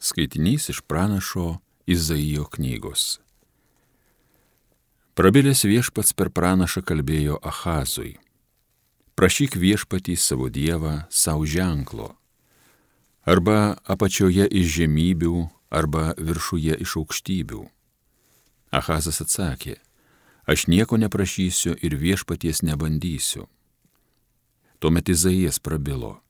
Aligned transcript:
Skaitinys 0.00 0.68
iš 0.68 0.80
pranašo 0.80 1.58
Izaijo 1.86 2.44
knygos. 2.44 3.20
Prabilęs 5.14 5.60
viešpats 5.68 6.14
per 6.16 6.30
pranašą 6.32 6.80
kalbėjo 6.88 7.36
Ahazui. 7.44 8.14
Prašyk 9.12 9.58
viešpatį 9.60 10.14
savo 10.16 10.48
dievą 10.48 10.94
savo 11.12 11.44
ženklo. 11.44 12.14
Arba 13.28 13.76
apačioje 13.84 14.46
iš 14.48 14.70
žemybių, 14.78 15.34
arba 15.68 16.14
viršuje 16.16 16.80
iš 16.80 16.96
aukštybių. 17.02 17.60
Ahazas 18.72 19.20
atsakė, 19.20 19.76
aš 20.48 20.64
nieko 20.72 20.96
neprašysiu 20.96 21.76
ir 21.76 22.00
viešpaties 22.00 22.64
nebandysiu. 22.64 23.44
Tuomet 24.80 25.12
Izaijas 25.12 25.60
prabilo, 25.60 26.22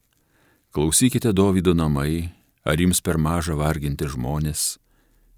klausykite 0.74 1.30
Davido 1.30 1.70
namai, 1.78 2.34
Ar 2.62 2.76
jums 2.76 3.00
per 3.00 3.16
maža 3.16 3.56
varginti 3.56 4.04
žmonės, 4.04 4.76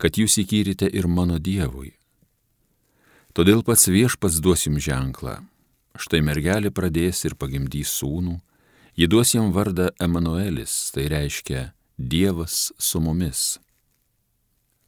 kad 0.02 0.18
jūs 0.18 0.40
įkyrite 0.42 0.88
ir 0.90 1.06
mano 1.06 1.38
Dievui? 1.38 1.94
Todėl 3.32 3.62
pats 3.62 3.86
viešpats 3.86 4.40
duos 4.42 4.66
jums 4.66 4.82
ženklą. 4.82 5.38
Štai 5.94 6.22
mergelė 6.24 6.72
pradės 6.74 7.22
ir 7.28 7.36
pagimdys 7.38 7.94
sūnų, 8.00 8.40
ji 8.98 9.06
duos 9.06 9.36
jam 9.36 9.52
vardą 9.54 9.92
Emanuelis, 10.02 10.90
tai 10.90 11.06
reiškia 11.12 11.70
Dievas 11.96 12.72
su 12.78 13.00
mumis. 13.00 13.60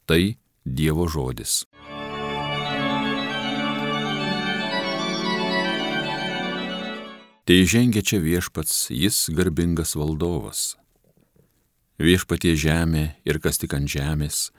Tai 0.05 0.35
Dievo 0.65 1.07
žodis. 1.07 1.63
Tai 7.45 7.59
žengia 7.69 8.01
čia 8.01 8.17
viešpats, 8.19 8.89
jis 8.89 9.29
garbingas 9.29 9.93
valdovas 9.95 10.73
viešpatie 11.99 12.55
žemė 12.59 13.15
ir 13.25 13.39
kas 13.39 13.59
tik 13.61 13.75
ant 13.77 13.89
žemės, 13.89 14.51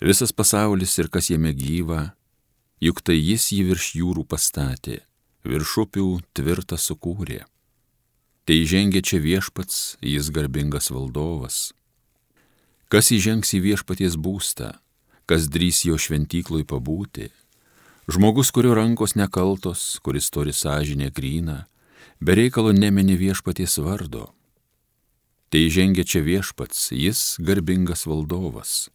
visas 0.00 0.32
pasaulis 0.32 0.98
ir 0.98 1.08
kas 1.08 1.30
jame 1.30 1.52
gyva, 1.56 2.12
juk 2.80 3.00
tai 3.00 3.16
jis 3.16 3.52
jį 3.54 3.62
virš 3.70 3.88
jūrų 4.00 4.26
pastatė, 4.28 5.00
virš 5.44 5.76
upių 5.86 6.08
tvirtą 6.36 6.78
sukūrė. 6.78 7.44
Tai 8.42 8.56
žengia 8.66 9.02
čia 9.06 9.22
viešpats, 9.22 9.98
jis 10.02 10.30
garbingas 10.34 10.90
valdovas. 10.90 11.70
Kas 12.90 13.12
įžengs 13.14 13.54
į 13.54 13.62
viešpaties 13.70 14.18
būstą, 14.18 14.74
kas 15.30 15.46
drys 15.48 15.84
jo 15.86 15.94
šventykloj 15.96 16.66
pabūti, 16.68 17.30
žmogus, 18.10 18.50
kurio 18.50 18.74
rankos 18.74 19.14
nekaltos, 19.14 20.02
kuris 20.02 20.28
turi 20.34 20.52
sąžinę 20.52 21.12
gryną, 21.14 21.62
bereikalo 22.20 22.74
nemeni 22.74 23.14
viešpaties 23.16 23.78
vardo 23.78 24.32
Tai 25.52 25.68
žengia 25.68 26.00
čia 26.08 26.22
viešpats, 26.24 26.94
jis 26.96 27.36
garbingas 27.36 28.06
valdovas. 28.08 28.88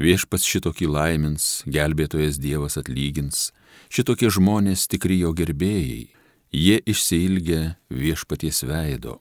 Viešpats 0.00 0.48
šitokį 0.48 0.88
laimins, 0.88 1.60
gelbėtojas 1.68 2.40
Dievas 2.40 2.78
atlygins, 2.80 3.50
šitokie 3.92 4.32
žmonės 4.32 4.88
tikri 4.88 5.20
jo 5.20 5.34
gerbėjai, 5.36 6.08
jie 6.56 6.80
išsilgia 6.88 7.76
viešpaties 7.92 8.64
veido. 8.64 9.20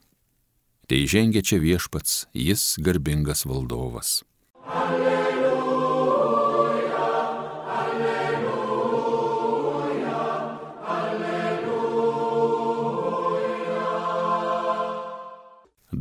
Tai 0.88 1.04
žengia 1.04 1.44
čia 1.44 1.60
viešpats, 1.60 2.30
jis 2.32 2.80
garbingas 2.80 3.44
valdovas. 3.44 4.22
Alleluja. 4.64 5.13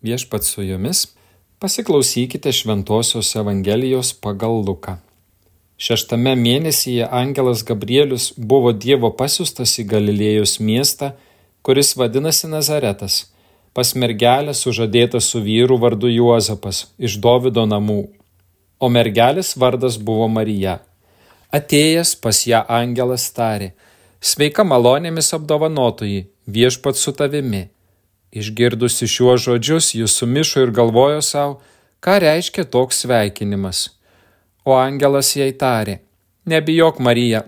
Viešpat 0.01 0.49
su 0.49 0.65
jumis, 0.65 1.13
pasiklausykite 1.61 2.49
Šventojios 2.57 3.37
Evangelijos 3.37 4.17
pagal 4.17 4.65
Luką. 4.65 5.12
Šeštame 5.83 6.37
mėnesyje 6.39 7.09
angelas 7.11 7.65
Gabrielius 7.67 8.29
buvo 8.37 8.71
Dievo 8.71 9.09
pasiustas 9.19 9.73
į 9.83 9.85
Galilėjos 9.91 10.61
miestą, 10.63 11.09
kuris 11.67 11.97
vadinasi 11.99 12.51
Nazaretas, 12.51 13.17
pas 13.75 13.89
mergelę 13.99 14.53
sužadėtą 14.55 15.19
su 15.19 15.41
vyru 15.43 15.81
vardu 15.83 16.11
Juozapas 16.13 16.85
iš 17.09 17.17
Dovido 17.25 17.65
namų, 17.67 18.03
o 18.79 18.91
mergelės 18.97 19.57
vardas 19.59 19.97
buvo 19.99 20.29
Marija. 20.31 20.77
Atėjęs 21.51 22.13
pas 22.23 22.45
ją 22.47 22.61
angelas 22.77 23.25
tarė, 23.35 23.73
sveika 24.21 24.63
malonėmis 24.63 25.33
apdovanotojai, 25.35 26.29
viešpat 26.47 27.01
su 27.01 27.15
tavimi. 27.23 27.65
Išgirdusi 28.31 29.11
šiuos 29.11 29.43
žodžius, 29.49 29.91
jis 29.99 30.15
sumišo 30.15 30.63
ir 30.63 30.71
galvojo 30.79 31.19
savo, 31.27 31.59
ką 31.99 32.21
reiškia 32.23 32.69
toks 32.71 33.03
sveikinimas. 33.03 33.83
O 34.65 34.77
angelas 34.79 35.33
jai 35.35 35.51
tarė, 35.59 35.99
nebijok 36.47 37.01
Marija, 37.03 37.43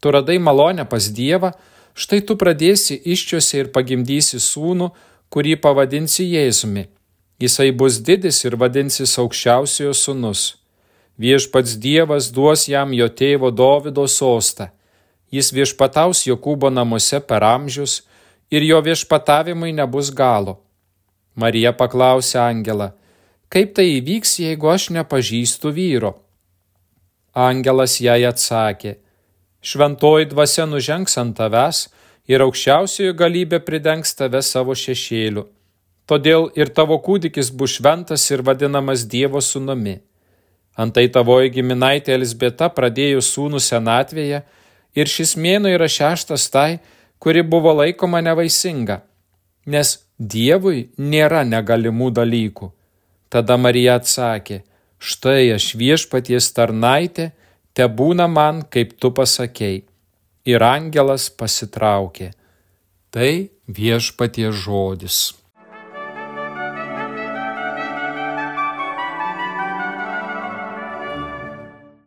tu 0.00 0.12
radai 0.14 0.38
malonę 0.38 0.84
pas 0.86 1.08
Dievą, 1.10 1.50
štai 1.94 2.20
tu 2.22 2.36
pradėsi 2.38 3.00
iščiuosi 3.02 3.58
ir 3.58 3.72
pagimdysi 3.74 4.38
sūnų, 4.38 4.90
kurį 5.30 5.56
pavadinsi 5.62 6.26
Jėzumi. 6.30 6.86
Jisai 7.40 7.70
bus 7.72 7.98
didis 8.04 8.42
ir 8.44 8.56
vadinsis 8.60 9.16
aukščiausiojo 9.18 9.94
sūnus. 9.96 10.42
Viešpats 11.20 11.76
Dievas 11.80 12.30
duos 12.32 12.66
jam 12.68 12.94
jo 12.94 13.08
tėvo 13.08 13.50
Dovido 13.50 14.06
sostą. 14.08 14.70
Jis 15.30 15.52
viešpataus 15.54 16.24
Jokūbo 16.26 16.70
namuose 16.70 17.20
per 17.20 17.44
amžius 17.44 18.00
ir 18.50 18.62
jo 18.66 18.80
viešpatavimui 18.82 19.72
nebus 19.72 20.10
galo. 20.14 20.58
Marija 21.34 21.72
paklausė 21.72 22.40
Angelą, 22.42 22.90
kaip 23.48 23.74
tai 23.76 23.86
įvyks, 23.98 24.38
jeigu 24.42 24.70
aš 24.70 24.90
nepažįstu 24.96 25.70
vyro? 25.74 26.16
Angelas 27.34 28.00
jai 28.02 28.24
atsakė, 28.26 28.96
šventoji 29.62 30.26
dvasia 30.32 30.66
nužengs 30.66 31.16
ant 31.20 31.36
tavęs 31.38 31.86
ir 32.26 32.42
aukščiausiojo 32.42 33.14
galybė 33.14 33.60
pridengs 33.62 34.14
tave 34.18 34.42
savo 34.42 34.74
šešėliu. 34.74 35.46
Todėl 36.10 36.48
ir 36.58 36.72
tavo 36.74 36.98
kūdikis 36.98 37.52
bus 37.54 37.76
šventas 37.78 38.24
ir 38.30 38.42
vadinamas 38.42 39.04
Dievo 39.06 39.38
sūnumi. 39.38 40.00
Antai 40.74 41.06
tavoji 41.12 41.52
giminaitė 41.54 42.16
Elisbeta 42.16 42.70
pradėjo 42.74 43.22
sūnų 43.22 43.60
senatvėje 43.62 44.42
ir 44.98 45.12
šis 45.14 45.36
mėno 45.36 45.70
yra 45.70 45.86
šeštas 45.86 46.48
tai, 46.50 46.80
kuri 47.22 47.42
buvo 47.46 47.74
laikoma 47.78 48.22
nevaisinga, 48.26 49.02
nes 49.66 49.98
Dievui 50.18 50.90
nėra 50.98 51.44
negalimų 51.46 52.10
dalykų. 52.12 52.66
Tada 53.30 53.56
Marija 53.56 53.94
atsakė, 54.00 54.64
štai 55.00 55.50
aš 55.56 55.72
viešpaties 55.80 56.52
tarnaitė, 56.52 57.30
te 57.72 57.88
būna 57.88 58.28
man, 58.28 58.62
kaip 58.68 58.98
tu 59.00 59.10
pasakėjai. 59.16 59.82
Ir 60.48 60.62
angelas 60.64 61.28
pasitraukė. 61.32 62.30
Tai 63.12 63.32
viešpaties 63.68 64.54
žodis. 64.64 65.18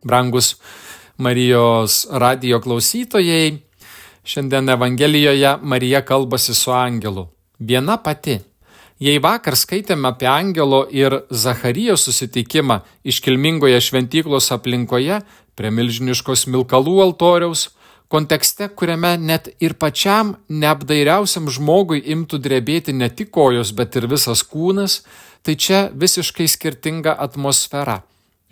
Brangus 0.03 0.55
Marijos 1.17 2.07
radio 2.11 2.59
klausytojai, 2.59 3.61
šiandien 4.25 4.69
Evangelijoje 4.73 5.57
Marija 5.61 6.01
kalbasi 6.01 6.55
su 6.57 6.73
angelu. 6.73 7.27
Viena 7.59 7.97
pati 8.03 8.39
Jei 9.03 9.19
vakar 9.19 9.57
skaitėme 9.59 10.13
apie 10.13 10.27
Angelo 10.31 10.83
ir 10.95 11.13
Zacharijos 11.43 12.05
susitikimą 12.07 12.77
iškilmingoje 13.03 13.81
šventyklos 13.83 14.47
aplinkoje 14.55 15.17
prie 15.57 15.71
milžiniškos 15.75 16.45
milkalų 16.53 16.93
altoriaus, 17.03 17.65
kontekste, 18.13 18.69
kuriame 18.69 19.17
net 19.19 19.49
ir 19.59 19.75
pačiam 19.81 20.37
neapdairiausiam 20.47 21.51
žmogui 21.51 21.99
imtų 22.15 22.39
drebėti 22.47 22.95
ne 22.95 23.09
tik 23.09 23.33
kojos, 23.35 23.73
bet 23.75 23.99
ir 23.99 24.07
visas 24.07 24.45
kūnas, 24.47 25.01
tai 25.43 25.57
čia 25.59 25.83
visiškai 25.91 26.47
skirtinga 26.55 27.17
atmosfera. 27.27 27.99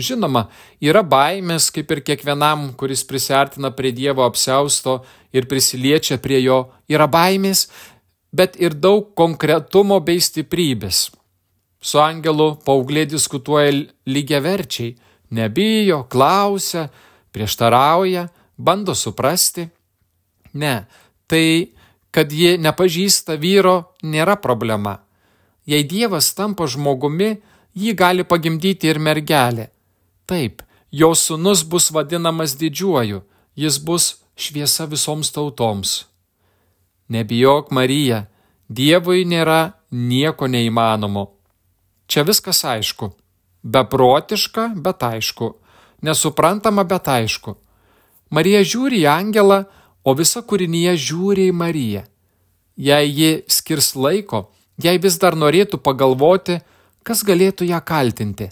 Žinoma, 0.01 0.47
yra 0.81 1.03
baimės, 1.05 1.69
kaip 1.73 1.91
ir 1.93 2.01
kiekvienam, 2.05 2.71
kuris 2.79 3.03
prisartina 3.07 3.69
prie 3.75 3.91
Dievo 3.93 4.25
apsausto 4.25 5.01
ir 5.35 5.47
prisiliečia 5.51 6.17
prie 6.23 6.39
jo, 6.41 6.63
yra 6.89 7.07
baimės, 7.11 7.67
bet 8.31 8.55
ir 8.59 8.75
daug 8.75 9.11
konkretumo 9.15 9.99
bei 9.99 10.21
stiprybės. 10.23 11.09
Su 11.81 11.99
angelu 11.99 12.55
paauglė 12.65 13.07
diskutuoja 13.09 13.71
lygiaverčiai, 14.05 14.95
nebijo, 15.31 16.03
klausia, 16.11 16.87
prieštarauja, 17.31 18.27
bando 18.57 18.95
suprasti. 18.95 19.67
Ne, 20.53 20.85
tai 21.27 21.71
kad 22.11 22.31
ji 22.31 22.57
nepažįsta 22.59 23.37
vyro, 23.39 23.95
nėra 24.03 24.35
problema. 24.43 24.99
Jei 25.65 25.85
Dievas 25.87 26.33
tampa 26.35 26.67
žmogumi, 26.67 27.37
jį 27.77 27.95
gali 27.95 28.27
pagimdyti 28.27 28.91
ir 28.91 28.99
mergelė. 28.99 29.69
Taip, 30.27 30.61
jo 30.91 31.13
sunus 31.15 31.63
bus 31.63 31.89
vadinamas 31.95 32.57
didžiuoju, 32.59 33.23
jis 33.55 33.79
bus 33.79 34.15
šviesa 34.35 34.87
visoms 34.91 35.31
tautoms. 35.31 36.10
Nebijok, 37.11 37.73
Marija, 37.75 38.25
Dievui 38.71 39.25
nėra 39.27 39.73
nieko 39.91 40.47
neįmanomo. 40.47 41.25
Čia 42.07 42.23
viskas 42.23 42.61
aišku. 42.63 43.09
Beprotiška, 43.67 44.69
bet 44.79 45.03
aišku. 45.03 45.49
Nesuprantama, 46.07 46.85
bet 46.87 47.09
aišku. 47.11 47.57
Marija 48.31 48.61
žiūri 48.63 49.01
į 49.03 49.09
angelą, 49.11 49.65
o 50.07 50.13
visa 50.15 50.39
kūrinyje 50.39 50.93
žiūri 51.07 51.49
į 51.51 51.55
Mariją. 51.61 52.03
Jei 52.79 53.11
ji 53.11 53.31
skirs 53.51 53.91
laiko, 53.99 54.45
jei 54.79 55.01
vis 55.03 55.19
dar 55.19 55.35
norėtų 55.35 55.81
pagalvoti, 55.83 56.61
kas 57.03 57.25
galėtų 57.27 57.67
ją 57.73 57.81
kaltinti. 57.83 58.47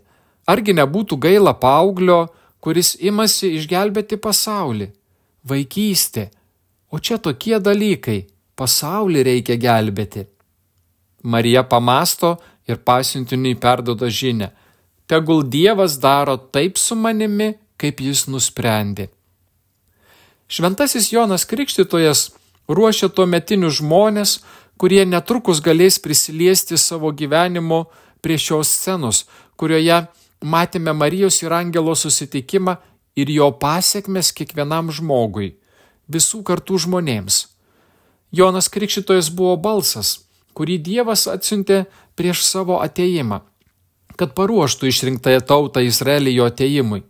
Argi 0.51 0.75
nebūtų 0.75 1.15
gaila 1.15 1.55
paauglio, 1.55 2.25
kuris 2.59 2.97
imasi 3.00 3.53
išgelbėti 3.55 4.19
pasaulį? 4.19 4.89
Vaikystė. 5.47 6.27
O 6.91 7.00
čia 7.00 7.21
tokie 7.23 7.55
dalykai 7.63 8.19
pasaulį 8.59 9.23
reikia 9.31 9.56
gelbėti. 9.59 10.25
Marija 11.23 11.63
pamasto 11.67 12.35
ir 12.67 12.79
pasiuntiniui 12.85 13.56
perdoda 13.59 14.09
žinę. 14.09 14.51
Tegul 15.09 15.44
Dievas 15.50 15.97
daro 16.00 16.38
taip 16.38 16.77
su 16.77 16.95
manimi, 16.95 17.53
kaip 17.79 18.01
jis 18.03 18.27
nusprendė. 18.29 19.09
Šventasis 20.50 21.11
Jonas 21.13 21.45
Krikštytojas 21.50 22.29
ruošia 22.69 23.09
tuo 23.09 23.25
metinius 23.25 23.79
žmonės, 23.79 24.39
kurie 24.79 25.03
netrukus 25.05 25.62
galės 25.62 26.00
prisiliesti 26.01 26.77
savo 26.77 27.12
gyvenimu 27.12 27.83
prie 28.21 28.38
šios 28.38 28.71
scenos, 28.71 29.25
kurioje 29.59 30.05
matėme 30.41 30.94
Marijos 30.95 31.41
ir 31.44 31.53
Angelo 31.53 31.95
susitikimą 31.95 32.77
ir 33.19 33.31
jo 33.33 33.51
pasiekmes 33.62 34.31
kiekvienam 34.35 34.91
žmogui, 34.95 35.55
visų 36.07 36.44
kartų 36.47 36.79
žmonėms. 36.85 37.45
Jonas 38.31 38.69
Krikščitojas 38.69 39.31
buvo 39.33 39.55
balsas, 39.57 40.19
kurį 40.53 40.77
Dievas 40.85 41.25
atsiuntė 41.31 41.85
prieš 42.19 42.43
savo 42.45 42.77
ateimą, 42.83 43.41
kad 44.19 44.35
paruoštų 44.37 44.91
išrinktąją 44.91 45.41
tautą 45.49 45.81
Izraelį 45.81 46.35
jo 46.37 46.49
ateimui. 46.51 47.01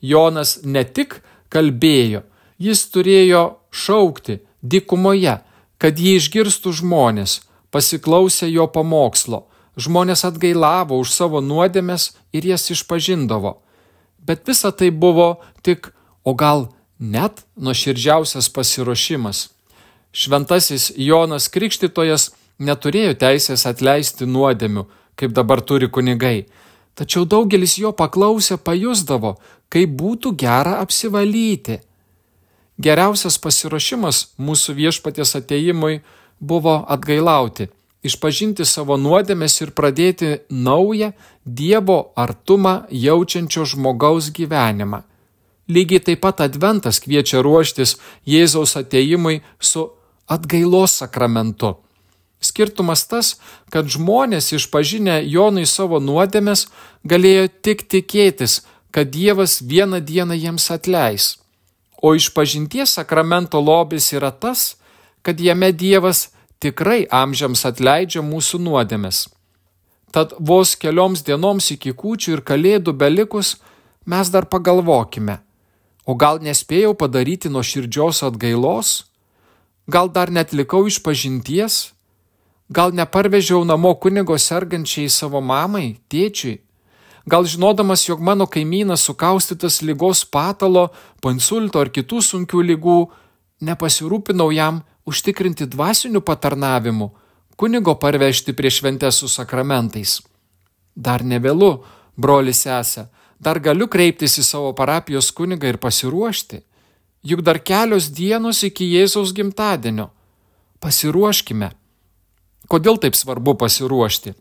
Jonas 0.00 0.58
ne 0.64 0.84
tik 0.84 1.20
kalbėjo, 1.48 2.22
jis 2.60 2.84
turėjo 2.92 3.42
šaukti 3.72 4.40
dikumoje, 4.62 5.38
kad 5.78 5.98
jį 5.98 6.16
išgirstų 6.18 6.74
žmonės, 6.82 7.40
pasiklausę 7.70 8.50
jo 8.50 8.66
pamokslo. 8.68 9.46
Žmonės 9.78 10.24
atgailavo 10.26 10.98
už 10.98 11.12
savo 11.14 11.40
nuodėmes 11.40 12.10
ir 12.34 12.48
jas 12.50 12.66
išpažindavo. 12.74 13.60
Bet 14.18 14.42
visa 14.44 14.72
tai 14.74 14.90
buvo 14.90 15.38
tik, 15.62 15.94
o 16.26 16.34
gal 16.34 16.66
net 16.98 17.46
nuoširdžiausias 17.56 18.50
pasiruošimas 18.50 19.46
Šventasis 20.18 20.90
Jonas 20.98 21.46
Krikštytojas 21.54 22.32
neturėjo 22.58 23.14
teisės 23.20 23.62
atleisti 23.70 24.26
nuodėmių, 24.26 24.82
kaip 25.14 25.34
dabar 25.36 25.60
turi 25.62 25.86
kunigai, 25.94 26.48
tačiau 26.98 27.22
daugelis 27.22 27.76
jo 27.78 27.92
paklausę 27.94 28.56
pajusdavo, 28.58 29.36
kaip 29.70 29.92
būtų 30.00 30.32
gera 30.40 30.80
apsivalyti. 30.82 31.78
Geriausias 32.82 33.38
pasiruošimas 33.42 34.24
mūsų 34.42 34.74
viešpaties 34.80 35.36
ateimui 35.38 36.00
buvo 36.40 36.80
atgailauti, 36.90 37.68
išpažinti 38.02 38.66
savo 38.66 38.96
nuodėmės 38.98 39.60
ir 39.62 39.70
pradėti 39.70 40.32
naują 40.50 41.12
Dievo 41.44 42.00
artumą 42.18 42.88
jaučiančio 42.90 43.68
žmogaus 43.70 44.32
gyvenimą. 44.34 45.04
Lygiai 45.68 46.02
taip 46.02 46.24
pat 46.24 46.40
Adventas 46.40 46.98
kviečia 47.04 47.38
ruoštis 47.44 47.98
Jėzaus 48.26 48.74
ateimui 48.80 49.42
su 49.60 49.86
atgailos 50.28 50.98
sakramentu. 51.00 51.74
Skirtumas 52.40 53.02
tas, 53.10 53.34
kad 53.72 53.88
žmonės 53.90 54.52
išpažinę 54.54 55.18
Jonui 55.26 55.66
savo 55.66 55.98
nuodėmės 55.98 56.68
galėjo 57.02 57.48
tik 57.66 57.88
tikėtis, 57.90 58.60
kad 58.94 59.10
Dievas 59.10 59.58
vieną 59.62 60.00
dieną 60.00 60.38
jiems 60.38 60.70
atleis. 60.70 61.38
O 62.02 62.14
išpažinties 62.14 62.94
sakramento 62.94 63.58
lobis 63.60 64.12
yra 64.14 64.30
tas, 64.30 64.76
kad 65.22 65.40
jame 65.40 65.72
Dievas 65.72 66.28
tikrai 66.62 67.06
amžiams 67.10 67.64
atleidžia 67.66 68.22
mūsų 68.22 68.62
nuodėmės. 68.62 69.26
Tad 70.14 70.32
vos 70.38 70.76
kelioms 70.78 71.24
dienoms 71.26 71.72
iki 71.74 71.92
kūčių 71.92 72.38
ir 72.38 72.44
kalėdų 72.46 72.94
belikus 72.96 73.56
mes 74.08 74.30
dar 74.32 74.46
pagalvokime, 74.48 75.40
o 76.06 76.14
gal 76.14 76.40
nespėjau 76.40 76.94
padaryti 76.96 77.50
nuo 77.52 77.60
širdžios 77.66 78.22
atgailos? 78.24 79.10
Gal 79.88 80.10
dar 80.12 80.28
netlikau 80.28 80.84
iš 80.84 80.98
pažinties? 81.00 81.94
Gal 82.68 82.92
neparvežiau 82.92 83.64
namo 83.64 83.94
kunigo 83.96 84.36
sergančiai 84.36 85.08
savo 85.08 85.40
mamai, 85.40 85.96
tėčiui? 86.12 86.58
Gal 87.28 87.48
žinodamas, 87.48 88.04
jog 88.04 88.20
mano 88.20 88.44
kaimynas 88.44 89.06
sukaustytas 89.08 89.80
lygos 89.80 90.26
patalo, 90.28 90.90
pansulto 91.24 91.80
ar 91.80 91.88
kitų 91.88 92.20
sunkių 92.24 92.60
lygų, 92.72 92.98
nepasirūpinau 93.64 94.50
jam 94.52 94.82
užtikrinti 95.08 95.64
dvasinių 95.72 96.20
patarnavimų, 96.20 97.08
kunigo 97.56 97.96
parvežti 97.96 98.52
prie 98.52 98.68
šventės 98.68 99.22
su 99.22 99.28
sakramentais. 99.32 100.20
Dar 100.92 101.24
nevėlu, 101.24 101.78
broli 102.16 102.52
sesė, 102.52 103.08
dar 103.40 103.60
galiu 103.60 103.88
kreiptis 103.88 104.36
į 104.36 104.44
savo 104.44 104.72
parapijos 104.76 105.32
kunigą 105.32 105.72
ir 105.72 105.80
pasiruošti. 105.80 106.60
Juk 107.28 107.42
dar 107.44 107.58
kelios 107.60 108.08
dienos 108.08 108.62
iki 108.64 108.86
Jėzaus 108.94 109.34
gimtadienio. 109.36 110.06
Pasiruoškime. 110.80 111.68
Kodėl 112.72 112.96
taip 113.02 113.16
svarbu 113.18 113.52
pasiruošti? 113.60 114.32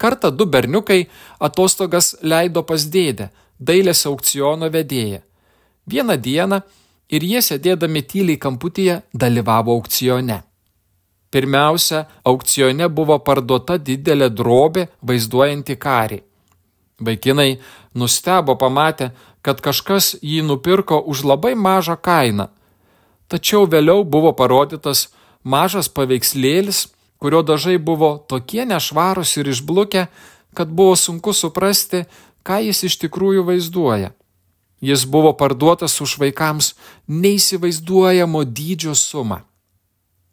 Kartą 0.00 0.30
du 0.32 0.46
berniukai 0.54 1.02
atostogas 1.48 2.14
leido 2.22 2.62
pas 2.68 2.86
dėdę, 2.94 3.28
dailės 3.60 4.06
aukciono 4.08 4.70
vedėją. 4.72 5.20
Vieną 5.90 6.16
dieną 6.16 6.62
ir 7.12 7.26
jie 7.28 7.42
sėdėdami 7.44 8.02
tyliai 8.08 8.40
kamputyje 8.40 8.96
dalyvavo 9.12 9.76
aukcione. 9.76 10.38
Pirmiausia, 11.32 12.06
aukcione 12.24 12.88
buvo 12.88 13.18
parduota 13.26 13.76
didelė 13.76 14.30
drobė 14.32 14.86
vaizduojanti 15.08 15.76
karį. 15.84 16.18
Vaikinai 17.02 17.50
nustebo 17.94 18.56
pamatę, 18.56 19.10
kad 19.42 19.60
kažkas 19.60 20.14
jį 20.22 20.42
nupirko 20.46 21.00
už 21.02 21.24
labai 21.26 21.54
mažą 21.58 21.98
kainą. 21.98 22.48
Tačiau 23.28 23.66
vėliau 23.66 24.04
buvo 24.04 24.32
parodytas 24.36 25.10
mažas 25.42 25.88
paveikslėlis, 25.88 26.88
kurio 27.18 27.42
dažai 27.42 27.78
buvo 27.78 28.16
tokie 28.28 28.64
nešvarūs 28.66 29.36
ir 29.40 29.50
išblukę, 29.54 30.06
kad 30.54 30.68
buvo 30.68 30.96
sunku 30.96 31.32
suprasti, 31.32 32.04
ką 32.46 32.58
jis 32.66 32.84
iš 32.88 32.98
tikrųjų 33.04 33.46
vaizduoja. 33.46 34.12
Jis 34.82 35.06
buvo 35.06 35.30
parduotas 35.38 35.94
už 36.02 36.18
vaikams 36.18 36.74
neįsivaizduojamo 37.06 38.42
dydžio 38.44 38.94
sumą. 38.98 39.42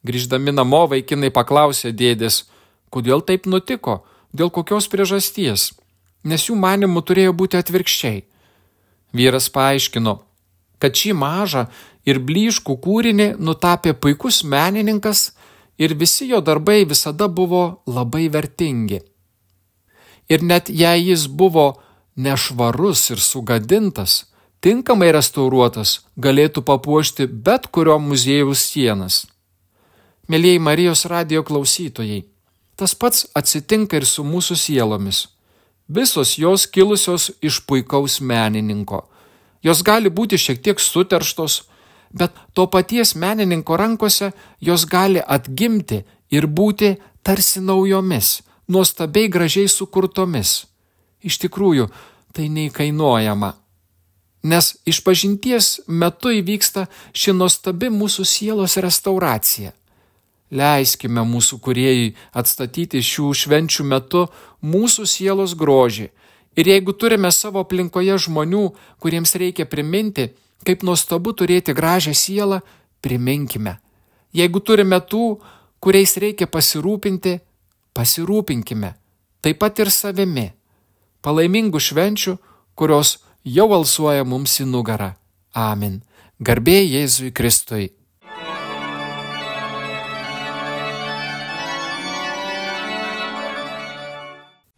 Grįždami 0.05 0.53
namo 0.55 0.85
vaikinai 0.89 1.29
paklausė 1.29 1.91
dėdės, 1.93 2.47
kodėl 2.89 3.21
taip 3.21 3.45
nutiko, 3.45 4.01
dėl 4.33 4.49
kokios 4.49 4.89
priežasties, 4.89 5.73
nes 6.23 6.47
jų 6.49 6.57
manimų 6.57 7.03
turėjo 7.05 7.35
būti 7.37 7.59
atvirkščiai. 7.61 8.23
Vyras 9.13 9.49
paaiškino, 9.49 10.19
kad 10.79 10.95
šį 10.95 11.13
mažą 11.17 11.65
ir 12.05 12.21
blyškų 12.23 12.75
kūrinį 12.83 13.29
nutapė 13.41 13.93
puikus 13.93 14.43
menininkas 14.43 15.31
ir 15.79 15.95
visi 15.97 16.29
jo 16.29 16.41
darbai 16.41 16.83
visada 16.85 17.27
buvo 17.27 17.81
labai 17.87 18.27
vertingi. 18.29 19.01
Ir 20.29 20.43
net 20.45 20.69
jei 20.69 21.09
jis 21.09 21.25
buvo 21.27 21.79
nešvarus 22.15 23.09
ir 23.09 23.21
sugadintas, 23.23 24.25
tinkamai 24.61 25.09
restauruotas 25.15 25.99
galėtų 26.17 26.63
papuošti 26.67 27.27
bet 27.47 27.67
kurio 27.73 27.97
muziejaus 27.99 28.61
sienas. 28.71 29.25
Mėlyjei 30.29 30.61
Marijos 30.61 31.07
radio 31.09 31.41
klausytojai, 31.41 32.21
tas 32.77 32.93
pats 32.93 33.25
atsitinka 33.33 33.97
ir 33.97 34.05
su 34.05 34.21
mūsų 34.23 34.59
sielomis. 34.59 35.25
Visos 35.89 36.37
jos 36.37 36.67
kilusios 36.67 37.31
iš 37.41 37.59
puikaus 37.65 38.19
menininko. 38.21 39.07
Jos 39.63 39.81
gali 39.83 40.09
būti 40.09 40.37
šiek 40.37 40.61
tiek 40.61 40.79
suterštos, 40.79 41.63
bet 42.13 42.35
to 42.53 42.67
paties 42.69 43.15
menininko 43.15 43.77
rankose 43.77 44.31
jos 44.61 44.85
gali 44.85 45.21
atgimti 45.25 46.03
ir 46.29 46.45
būti 46.47 46.95
tarsi 47.23 47.61
naujomis, 47.61 48.41
nuostabiai 48.67 49.31
gražiai 49.33 49.67
sukurtomis. 49.67 50.65
Iš 51.25 51.41
tikrųjų, 51.41 51.89
tai 52.33 52.47
neįkainuojama. 52.53 53.55
Nes 54.43 54.75
išpažinties 54.87 55.81
metu 55.87 56.31
įvyksta 56.31 56.85
ši 57.11 57.33
nuostabi 57.33 57.89
mūsų 57.91 58.23
sielos 58.23 58.77
restauracija. 58.77 59.73
Leiskime 60.49 61.21
mūsų 61.29 61.59
kuriejai 61.61 62.13
atstatyti 62.33 63.03
šių 63.05 63.33
švenčių 63.37 63.85
metu 63.85 64.25
mūsų 64.65 65.05
sielos 65.05 65.53
grožį. 65.53 66.09
Ir 66.57 66.67
jeigu 66.67 66.95
turime 66.97 67.29
savo 67.31 67.61
aplinkoje 67.61 68.17
žmonių, 68.25 68.63
kuriems 68.99 69.35
reikia 69.37 69.67
priminti, 69.69 70.31
kaip 70.65 70.81
nuostabu 70.83 71.35
turėti 71.37 71.75
gražią 71.77 72.15
sielą, 72.17 72.59
priminkime. 73.05 73.77
Jeigu 74.33 74.59
turime 74.59 74.99
tų, 74.99 75.37
kuriais 75.79 76.17
reikia 76.17 76.49
pasirūpinti, 76.49 77.37
pasirūpinkime. 77.93 78.93
Taip 79.39 79.61
pat 79.61 79.79
ir 79.79 79.93
savimi. 79.93 80.49
Palaimingų 81.23 81.79
švenčių, 81.79 82.35
kurios 82.75 83.19
jau 83.43 83.69
alsuoja 83.75 84.25
mums 84.25 84.57
į 84.59 84.67
nugarą. 84.67 85.13
Amen. 85.53 86.01
Garbė 86.39 86.81
Jėzui 86.81 87.31
Kristui. 87.35 87.98